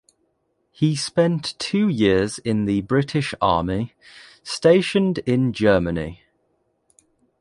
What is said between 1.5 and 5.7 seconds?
two years in the British Army, stationed in